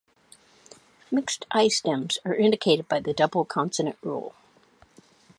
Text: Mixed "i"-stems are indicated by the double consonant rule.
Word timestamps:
Mixed 1.11 1.45
"i"-stems 1.51 2.17
are 2.25 2.33
indicated 2.33 2.87
by 2.87 2.99
the 3.01 3.13
double 3.13 3.45
consonant 3.45 3.99
rule. 4.01 4.33